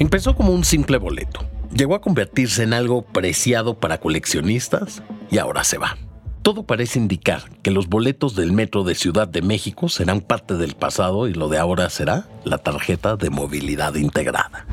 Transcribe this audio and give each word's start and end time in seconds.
Empezó 0.00 0.34
como 0.34 0.52
un 0.54 0.64
simple 0.64 0.96
boleto, 0.96 1.46
llegó 1.74 1.94
a 1.94 2.00
convertirse 2.00 2.62
en 2.62 2.72
algo 2.72 3.02
preciado 3.02 3.78
para 3.78 4.00
coleccionistas 4.00 5.02
y 5.30 5.36
ahora 5.36 5.62
se 5.62 5.76
va. 5.76 5.98
Todo 6.40 6.62
parece 6.62 6.98
indicar 6.98 7.50
que 7.62 7.70
los 7.70 7.86
boletos 7.86 8.34
del 8.34 8.52
metro 8.52 8.82
de 8.82 8.94
Ciudad 8.94 9.28
de 9.28 9.42
México 9.42 9.90
serán 9.90 10.22
parte 10.22 10.54
del 10.54 10.74
pasado 10.74 11.28
y 11.28 11.34
lo 11.34 11.50
de 11.50 11.58
ahora 11.58 11.90
será 11.90 12.26
la 12.44 12.56
tarjeta 12.56 13.16
de 13.16 13.28
movilidad 13.28 13.94
integrada. 13.94 14.64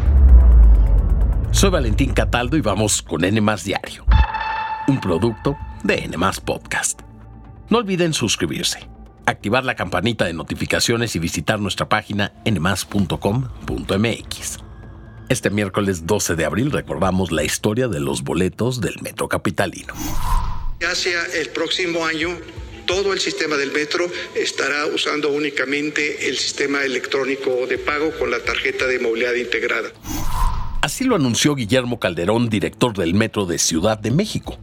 Soy 1.52 1.72
Valentín 1.72 2.14
Cataldo 2.14 2.56
y 2.56 2.62
vamos 2.62 3.02
con 3.02 3.26
N 3.26 3.42
Diario, 3.66 4.06
un 4.88 5.02
producto 5.02 5.58
de 5.84 6.06
N 6.06 6.16
Podcast. 6.46 7.02
No 7.70 7.80
olviden 7.80 8.14
suscribirse, 8.14 8.80
activar 9.26 9.66
la 9.66 9.76
campanita 9.76 10.24
de 10.24 10.32
notificaciones 10.32 11.18
y 11.18 11.20
visitar 11.20 11.60
nuestra 11.60 11.90
página 11.90 12.32
nmas.com.mx. 12.46 13.08
Este 15.30 15.50
miércoles 15.50 16.08
12 16.08 16.36
de 16.36 16.46
abril 16.46 16.72
recordamos 16.72 17.34
la 17.34 17.44
historia 17.44 17.90
de 17.90 18.00
los 18.00 18.24
boletos 18.24 18.80
del 18.80 18.96
Metro 19.02 19.28
Capitalino. 19.28 19.94
Hacia 20.82 21.22
el 21.38 21.50
próximo 21.50 22.06
año, 22.06 22.30
todo 22.86 23.12
el 23.12 23.20
sistema 23.20 23.58
del 23.58 23.74
metro 23.74 24.06
estará 24.36 24.86
usando 24.86 25.30
únicamente 25.30 26.30
el 26.30 26.38
sistema 26.38 26.84
electrónico 26.84 27.68
de 27.68 27.78
pago 27.78 28.12
con 28.18 28.32
la 28.32 28.40
tarjeta 28.40 28.88
de 28.88 29.00
movilidad 29.00 29.34
integrada. 29.34 29.90
Así 30.82 31.04
lo 31.04 31.18
anunció 31.18 31.56
Guillermo 31.56 32.00
Calderón, 32.00 32.48
director 32.48 32.96
del 32.96 33.14
Metro 33.14 33.46
de 33.46 33.58
Ciudad 33.58 34.00
de 34.00 34.12
México. 34.12 34.58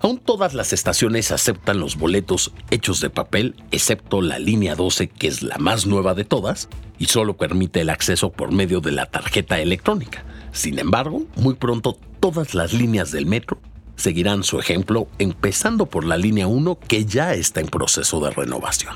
Aún 0.00 0.18
todas 0.18 0.54
las 0.54 0.72
estaciones 0.72 1.32
aceptan 1.32 1.80
los 1.80 1.96
boletos 1.96 2.52
hechos 2.70 3.00
de 3.00 3.10
papel, 3.10 3.56
excepto 3.70 4.20
la 4.20 4.38
línea 4.38 4.74
12, 4.74 5.08
que 5.08 5.26
es 5.26 5.42
la 5.42 5.58
más 5.58 5.86
nueva 5.86 6.14
de 6.14 6.24
todas, 6.24 6.68
y 6.98 7.06
solo 7.06 7.36
permite 7.36 7.80
el 7.80 7.90
acceso 7.90 8.30
por 8.30 8.52
medio 8.52 8.80
de 8.80 8.92
la 8.92 9.06
tarjeta 9.06 9.58
electrónica. 9.58 10.24
Sin 10.52 10.78
embargo, 10.78 11.24
muy 11.36 11.54
pronto 11.54 11.98
todas 12.20 12.54
las 12.54 12.72
líneas 12.72 13.10
del 13.10 13.26
metro 13.26 13.58
seguirán 13.96 14.44
su 14.44 14.60
ejemplo, 14.60 15.08
empezando 15.18 15.86
por 15.86 16.04
la 16.04 16.18
línea 16.18 16.46
1 16.46 16.78
que 16.86 17.04
ya 17.06 17.32
está 17.34 17.60
en 17.60 17.68
proceso 17.68 18.20
de 18.20 18.30
renovación. 18.30 18.94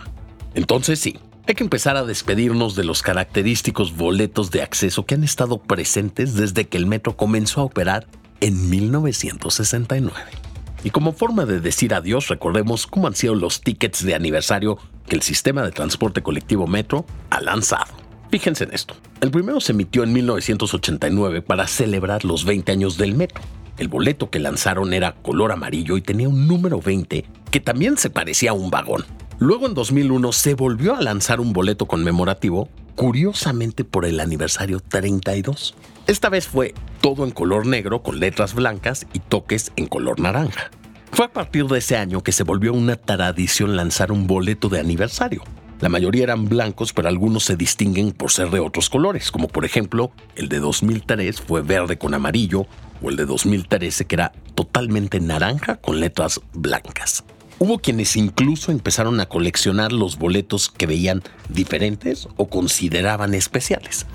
Entonces 0.54 1.00
sí, 1.00 1.18
hay 1.46 1.54
que 1.54 1.64
empezar 1.64 1.96
a 1.96 2.04
despedirnos 2.04 2.76
de 2.76 2.84
los 2.84 3.02
característicos 3.02 3.96
boletos 3.96 4.50
de 4.50 4.62
acceso 4.62 5.06
que 5.06 5.14
han 5.14 5.24
estado 5.24 5.58
presentes 5.58 6.34
desde 6.34 6.68
que 6.68 6.76
el 6.76 6.86
metro 6.86 7.16
comenzó 7.16 7.62
a 7.62 7.64
operar 7.64 8.06
en 8.40 8.68
1969. 8.68 10.49
Y 10.82 10.90
como 10.90 11.12
forma 11.12 11.44
de 11.44 11.60
decir 11.60 11.92
adiós, 11.94 12.28
recordemos 12.28 12.86
cómo 12.86 13.06
han 13.06 13.14
sido 13.14 13.34
los 13.34 13.60
tickets 13.60 14.04
de 14.04 14.14
aniversario 14.14 14.78
que 15.06 15.16
el 15.16 15.22
sistema 15.22 15.62
de 15.62 15.72
transporte 15.72 16.22
colectivo 16.22 16.66
Metro 16.66 17.04
ha 17.28 17.40
lanzado. 17.40 17.92
Fíjense 18.30 18.64
en 18.64 18.72
esto. 18.72 18.94
El 19.20 19.30
primero 19.30 19.60
se 19.60 19.72
emitió 19.72 20.04
en 20.04 20.12
1989 20.12 21.42
para 21.42 21.66
celebrar 21.66 22.24
los 22.24 22.44
20 22.44 22.72
años 22.72 22.96
del 22.96 23.14
Metro. 23.14 23.42
El 23.76 23.88
boleto 23.88 24.30
que 24.30 24.38
lanzaron 24.38 24.92
era 24.94 25.14
color 25.16 25.52
amarillo 25.52 25.96
y 25.96 26.02
tenía 26.02 26.28
un 26.28 26.46
número 26.46 26.80
20 26.80 27.24
que 27.50 27.60
también 27.60 27.98
se 27.98 28.08
parecía 28.08 28.50
a 28.50 28.54
un 28.54 28.70
vagón. 28.70 29.04
Luego 29.38 29.66
en 29.66 29.74
2001 29.74 30.32
se 30.32 30.54
volvió 30.54 30.94
a 30.94 31.00
lanzar 31.00 31.40
un 31.40 31.52
boleto 31.52 31.86
conmemorativo, 31.86 32.68
curiosamente 33.00 33.82
por 33.82 34.04
el 34.04 34.20
aniversario 34.20 34.78
32. 34.78 35.74
Esta 36.06 36.28
vez 36.28 36.46
fue 36.46 36.74
todo 37.00 37.24
en 37.24 37.30
color 37.30 37.64
negro 37.64 38.02
con 38.02 38.20
letras 38.20 38.52
blancas 38.52 39.06
y 39.14 39.20
toques 39.20 39.72
en 39.76 39.86
color 39.86 40.20
naranja. 40.20 40.70
Fue 41.10 41.24
a 41.24 41.32
partir 41.32 41.64
de 41.64 41.78
ese 41.78 41.96
año 41.96 42.22
que 42.22 42.32
se 42.32 42.44
volvió 42.44 42.74
una 42.74 42.96
tradición 42.96 43.74
lanzar 43.74 44.12
un 44.12 44.26
boleto 44.26 44.68
de 44.68 44.80
aniversario. 44.80 45.42
La 45.80 45.88
mayoría 45.88 46.24
eran 46.24 46.46
blancos, 46.46 46.92
pero 46.92 47.08
algunos 47.08 47.44
se 47.44 47.56
distinguen 47.56 48.12
por 48.12 48.32
ser 48.32 48.50
de 48.50 48.60
otros 48.60 48.90
colores, 48.90 49.30
como 49.30 49.48
por 49.48 49.64
ejemplo 49.64 50.12
el 50.36 50.50
de 50.50 50.58
2003 50.58 51.40
fue 51.40 51.62
verde 51.62 51.96
con 51.96 52.12
amarillo, 52.12 52.66
o 53.00 53.08
el 53.08 53.16
de 53.16 53.24
2013 53.24 54.04
que 54.04 54.14
era 54.14 54.32
totalmente 54.54 55.20
naranja 55.20 55.76
con 55.76 56.00
letras 56.00 56.38
blancas. 56.52 57.24
Hubo 57.62 57.78
quienes 57.78 58.16
incluso 58.16 58.72
empezaron 58.72 59.20
a 59.20 59.26
coleccionar 59.26 59.92
los 59.92 60.18
boletos 60.18 60.70
que 60.70 60.86
veían 60.86 61.22
diferentes 61.50 62.26
o 62.38 62.48
consideraban 62.48 63.34
especiales. 63.34 64.06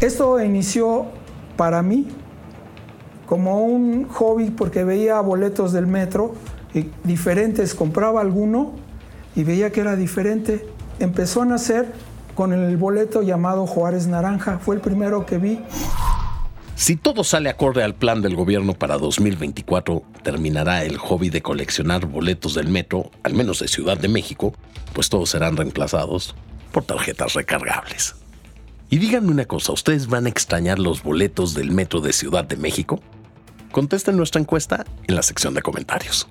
Esto 0.00 0.40
inició 0.40 1.06
para 1.56 1.82
mí 1.82 2.06
como 3.26 3.64
un 3.64 4.06
hobby 4.06 4.50
porque 4.50 4.84
veía 4.84 5.20
boletos 5.20 5.72
del 5.72 5.88
metro 5.88 6.36
y 6.72 6.86
diferentes, 7.02 7.74
compraba 7.74 8.20
alguno 8.20 8.70
y 9.34 9.42
veía 9.42 9.72
que 9.72 9.80
era 9.80 9.96
diferente. 9.96 10.64
Empezó 11.00 11.42
a 11.42 11.46
nacer 11.46 11.92
con 12.36 12.52
el 12.52 12.76
boleto 12.76 13.22
llamado 13.22 13.66
Juárez 13.66 14.06
Naranja, 14.06 14.60
fue 14.60 14.76
el 14.76 14.80
primero 14.80 15.26
que 15.26 15.38
vi. 15.38 15.60
Si 16.80 16.96
todo 16.96 17.24
sale 17.24 17.50
acorde 17.50 17.82
al 17.82 17.94
plan 17.94 18.22
del 18.22 18.34
gobierno 18.34 18.72
para 18.72 18.96
2024, 18.96 20.02
terminará 20.22 20.82
el 20.82 20.96
hobby 20.96 21.28
de 21.28 21.42
coleccionar 21.42 22.06
boletos 22.06 22.54
del 22.54 22.68
metro, 22.68 23.10
al 23.22 23.34
menos 23.34 23.58
de 23.58 23.68
Ciudad 23.68 23.98
de 23.98 24.08
México, 24.08 24.54
pues 24.94 25.10
todos 25.10 25.28
serán 25.28 25.58
reemplazados 25.58 26.34
por 26.72 26.84
tarjetas 26.84 27.34
recargables. 27.34 28.16
Y 28.88 28.96
díganme 28.96 29.30
una 29.30 29.44
cosa, 29.44 29.72
¿ustedes 29.72 30.06
van 30.06 30.24
a 30.24 30.30
extrañar 30.30 30.78
los 30.78 31.02
boletos 31.02 31.52
del 31.52 31.70
metro 31.70 32.00
de 32.00 32.14
Ciudad 32.14 32.44
de 32.46 32.56
México? 32.56 32.98
Contesten 33.72 34.16
nuestra 34.16 34.40
encuesta 34.40 34.86
en 35.06 35.16
la 35.16 35.22
sección 35.22 35.52
de 35.52 35.60
comentarios. 35.60 36.26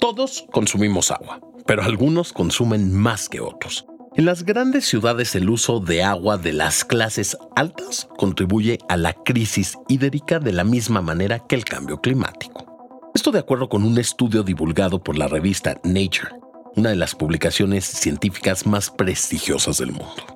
Todos 0.00 0.46
consumimos 0.50 1.10
agua, 1.10 1.40
pero 1.66 1.82
algunos 1.82 2.32
consumen 2.32 2.94
más 2.94 3.28
que 3.28 3.42
otros. 3.42 3.84
En 4.18 4.24
las 4.24 4.42
grandes 4.42 4.84
ciudades 4.84 5.36
el 5.36 5.48
uso 5.48 5.78
de 5.78 6.02
agua 6.02 6.38
de 6.38 6.52
las 6.52 6.84
clases 6.84 7.38
altas 7.54 8.08
contribuye 8.16 8.80
a 8.88 8.96
la 8.96 9.12
crisis 9.12 9.78
hídrica 9.86 10.40
de 10.40 10.50
la 10.50 10.64
misma 10.64 11.00
manera 11.00 11.38
que 11.38 11.54
el 11.54 11.64
cambio 11.64 12.00
climático. 12.00 13.12
Esto 13.14 13.30
de 13.30 13.38
acuerdo 13.38 13.68
con 13.68 13.84
un 13.84 13.96
estudio 13.96 14.42
divulgado 14.42 15.04
por 15.04 15.16
la 15.16 15.28
revista 15.28 15.80
Nature, 15.84 16.32
una 16.74 16.90
de 16.90 16.96
las 16.96 17.14
publicaciones 17.14 17.84
científicas 17.84 18.66
más 18.66 18.90
prestigiosas 18.90 19.78
del 19.78 19.92
mundo. 19.92 20.26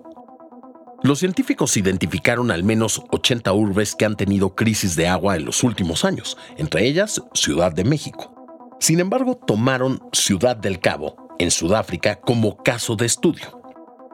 Los 1.02 1.18
científicos 1.18 1.76
identificaron 1.76 2.52
al 2.52 2.62
menos 2.62 3.02
80 3.10 3.52
urbes 3.52 3.96
que 3.96 4.04
han 4.04 4.14
tenido 4.14 4.54
crisis 4.54 4.94
de 4.94 5.08
agua 5.08 5.34
en 5.34 5.44
los 5.44 5.64
últimos 5.64 6.04
años, 6.04 6.38
entre 6.56 6.86
ellas 6.86 7.20
Ciudad 7.34 7.72
de 7.72 7.82
México. 7.82 8.32
Sin 8.78 9.00
embargo, 9.00 9.40
tomaron 9.44 10.00
Ciudad 10.12 10.56
del 10.56 10.78
Cabo, 10.78 11.16
en 11.40 11.50
Sudáfrica, 11.50 12.20
como 12.20 12.62
caso 12.62 12.94
de 12.94 13.06
estudio. 13.06 13.61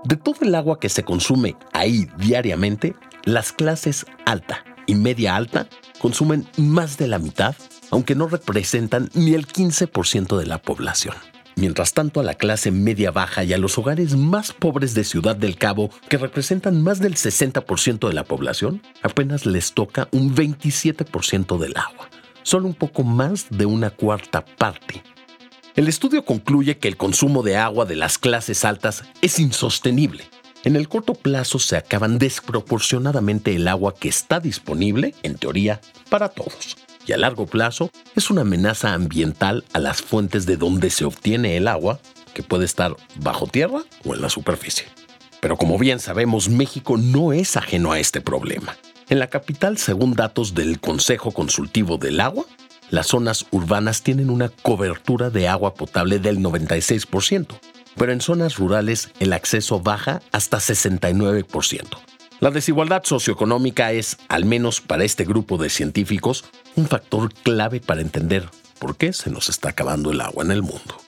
De 0.05 0.17
todo 0.17 0.37
el 0.43 0.55
agua 0.55 0.79
que 0.79 0.89
se 0.89 1.03
consume 1.03 1.57
ahí 1.73 2.09
diariamente, 2.19 2.95
las 3.25 3.53
clases 3.53 4.07
alta 4.27 4.65
y 4.87 4.95
media 4.95 5.35
alta 5.37 5.69
consumen 5.99 6.47
más 6.57 6.99
de 6.99 7.09
la 7.09 7.19
mitad, 7.19 7.57
aunque 7.91 8.15
no 8.15 8.29
representan 8.29 9.11
ni 9.15 9.35
el 9.35 9.47
15% 9.47 10.39
de 10.39 10.47
la 10.47 10.59
población. 10.59 11.15
Mientras 11.57 11.93
tanto, 11.93 12.21
a 12.21 12.23
la 12.23 12.35
clase 12.35 12.71
media 12.71 13.11
baja 13.11 13.43
y 13.43 13.53
a 13.53 13.59
los 13.59 13.77
hogares 13.79 14.15
más 14.15 14.53
pobres 14.53 14.95
de 14.95 15.03
Ciudad 15.03 15.35
del 15.35 15.57
Cabo, 15.57 15.91
que 16.09 16.17
representan 16.17 16.81
más 16.81 17.01
del 17.01 17.17
60% 17.17 18.07
de 18.07 18.15
la 18.15 18.23
población, 18.23 18.81
apenas 19.03 19.45
les 19.45 19.73
toca 19.73 20.09
un 20.13 20.37
27% 20.37 21.59
del 21.59 21.77
agua, 21.77 22.09
solo 22.45 22.69
un 22.69 22.75
poco 22.75 23.03
más 23.03 23.47
de 23.51 23.67
una 23.67 23.91
cuarta 23.91 24.45
parte. 24.45 25.03
El 25.79 25.87
estudio 25.87 26.25
concluye 26.25 26.77
que 26.77 26.89
el 26.89 26.97
consumo 26.97 27.45
de 27.45 27.57
agua 27.57 27.85
de 27.85 27.95
las 27.95 28.19
clases 28.19 28.65
altas 28.65 29.05
es 29.23 29.39
insostenible. 29.39 30.25
En 30.65 30.75
el 30.75 30.89
corto 30.89 31.15
plazo 31.15 31.61
se 31.61 31.77
acaban 31.77 32.19
desproporcionadamente 32.19 33.55
el 33.55 33.69
agua 33.69 33.95
que 33.95 34.09
está 34.09 34.41
disponible, 34.41 35.15
en 35.23 35.37
teoría, 35.37 35.81
para 36.11 36.31
todos 36.31 36.77
y 37.07 37.13
a 37.13 37.17
largo 37.17 37.47
plazo 37.47 37.93
es 38.17 38.29
una 38.29 38.41
amenaza 38.41 38.93
ambiental 38.93 39.65
a 39.73 39.79
las 39.79 40.03
fuentes 40.03 40.47
de 40.47 40.57
donde 40.57 40.91
se 40.91 41.05
obtiene 41.05 41.57
el 41.57 41.69
agua, 41.69 42.01
que 42.35 42.43
puede 42.43 42.65
estar 42.65 42.97
bajo 43.15 43.47
tierra 43.47 43.85
o 44.05 44.17
en 44.17 44.21
la 44.21 44.31
superficie. 44.31 44.87
Pero 45.41 45.57
como 45.57 45.79
bien 45.79 46.01
sabemos, 46.01 46.49
México 46.49 46.97
no 46.97 47.33
es 47.33 47.57
ajeno 47.57 47.93
a 47.93 48.01
este 48.01 48.21
problema. 48.21 48.77
En 49.09 49.21
la 49.21 49.29
capital, 49.29 49.79
según 49.79 50.15
datos 50.15 50.55
del 50.55 50.81
Consejo 50.81 51.31
Consultivo 51.31 51.99
del 51.99 52.19
Agua, 52.19 52.47
las 52.91 53.09
zonas 53.09 53.47
urbanas 53.51 54.03
tienen 54.03 54.31
una 54.31 54.49
cobertura 54.49 55.31
de 55.31 55.49
agua 55.49 55.75
potable 55.75 56.19
del 56.19 56.39
96%, 56.39 57.59
pero 57.97 58.13
en 58.13 58.21
zonas 58.21 58.57
rurales 58.57 59.11
el 59.21 59.33
acceso 59.33 59.81
baja 59.81 60.23
hasta 60.33 60.59
69%. 60.59 61.99
La 62.41 62.51
desigualdad 62.51 63.03
socioeconómica 63.05 63.93
es, 63.93 64.17
al 64.29 64.45
menos 64.45 64.81
para 64.81 65.05
este 65.05 65.25
grupo 65.25 65.59
de 65.59 65.71
científicos, 65.71 66.45
un 66.77 66.87
factor 66.87 67.35
clave 67.35 67.81
para 67.81 68.01
entender 68.01 68.49
por 68.79 68.97
qué 68.97 69.13
se 69.13 69.31
nos 69.31 69.49
está 69.49 69.71
acabando 69.71 70.13
el 70.13 70.21
agua 70.21 70.45
en 70.45 70.53
el 70.53 70.63
mundo. 70.63 70.99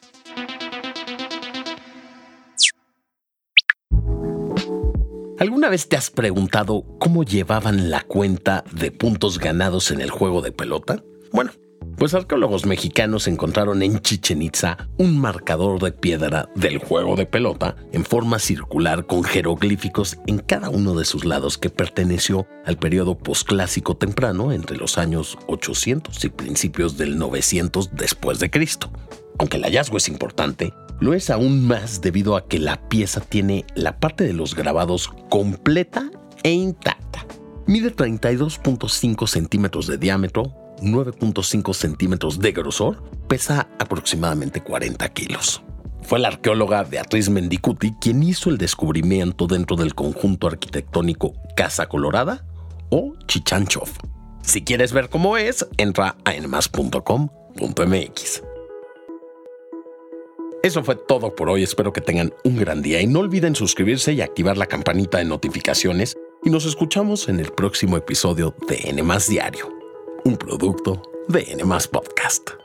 ¿Alguna 5.38 5.70
vez 5.70 5.88
te 5.88 5.96
has 5.96 6.10
preguntado 6.10 6.84
cómo 6.98 7.22
llevaban 7.22 7.90
la 7.90 8.02
cuenta 8.02 8.62
de 8.72 8.90
puntos 8.90 9.38
ganados 9.38 9.90
en 9.90 10.02
el 10.02 10.10
juego 10.10 10.42
de 10.42 10.52
pelota? 10.52 11.02
Bueno, 11.32 11.52
Pues 12.00 12.14
arqueólogos 12.14 12.64
mexicanos 12.64 13.28
encontraron 13.28 13.82
en 13.82 14.00
Chichen 14.00 14.40
Itza 14.40 14.88
un 14.96 15.18
marcador 15.18 15.82
de 15.82 15.92
piedra 15.92 16.48
del 16.54 16.78
juego 16.78 17.14
de 17.14 17.26
pelota 17.26 17.76
en 17.92 18.06
forma 18.06 18.38
circular 18.38 19.04
con 19.04 19.22
jeroglíficos 19.22 20.16
en 20.26 20.38
cada 20.38 20.70
uno 20.70 20.94
de 20.94 21.04
sus 21.04 21.26
lados 21.26 21.58
que 21.58 21.68
perteneció 21.68 22.46
al 22.64 22.78
periodo 22.78 23.18
posclásico 23.18 23.98
temprano 23.98 24.50
entre 24.50 24.78
los 24.78 24.96
años 24.96 25.36
800 25.46 26.24
y 26.24 26.30
principios 26.30 26.96
del 26.96 27.18
900 27.18 27.90
después 27.92 28.38
de 28.38 28.50
Cristo. 28.50 28.90
Aunque 29.38 29.58
el 29.58 29.64
hallazgo 29.64 29.98
es 29.98 30.08
importante, 30.08 30.72
lo 31.00 31.12
es 31.12 31.28
aún 31.28 31.66
más 31.66 32.00
debido 32.00 32.34
a 32.34 32.48
que 32.48 32.58
la 32.58 32.88
pieza 32.88 33.20
tiene 33.20 33.66
la 33.74 33.98
parte 33.98 34.24
de 34.24 34.32
los 34.32 34.54
grabados 34.54 35.10
completa 35.28 36.10
e 36.44 36.50
intacta. 36.52 37.26
Mide 37.66 37.94
32.5 37.94 39.26
centímetros 39.28 39.86
de 39.86 39.98
diámetro, 39.98 40.69
9.5 40.80 41.74
centímetros 41.74 42.38
de 42.38 42.52
grosor, 42.52 43.02
pesa 43.28 43.68
aproximadamente 43.78 44.62
40 44.62 45.08
kilos. 45.10 45.62
Fue 46.02 46.18
la 46.18 46.28
arqueóloga 46.28 46.82
Beatriz 46.82 47.28
Mendicuti 47.28 47.92
quien 48.00 48.22
hizo 48.22 48.50
el 48.50 48.58
descubrimiento 48.58 49.46
dentro 49.46 49.76
del 49.76 49.94
conjunto 49.94 50.46
arquitectónico 50.46 51.34
Casa 51.56 51.86
Colorada 51.86 52.44
o 52.90 53.14
Chichanchov. 53.26 53.88
Si 54.42 54.62
quieres 54.62 54.92
ver 54.92 55.08
cómo 55.08 55.36
es, 55.36 55.66
entra 55.76 56.16
a 56.24 56.34
enmas.com.mx. 56.34 57.30
Eso 60.62 60.84
fue 60.84 60.96
todo 60.96 61.34
por 61.34 61.48
hoy, 61.48 61.62
espero 61.62 61.92
que 61.92 62.02
tengan 62.02 62.34
un 62.44 62.56
gran 62.56 62.82
día 62.82 63.00
y 63.00 63.06
no 63.06 63.20
olviden 63.20 63.54
suscribirse 63.54 64.12
y 64.12 64.20
activar 64.20 64.58
la 64.58 64.66
campanita 64.66 65.16
de 65.18 65.24
notificaciones 65.24 66.16
y 66.44 66.50
nos 66.50 66.66
escuchamos 66.66 67.28
en 67.28 67.40
el 67.40 67.50
próximo 67.52 67.96
episodio 67.96 68.54
de 68.68 68.90
N 68.90 69.02
Diario, 69.28 69.72
un 70.24 70.36
producto 70.36 71.02
de 71.28 71.44
N 71.52 71.64
Podcast. 71.90 72.59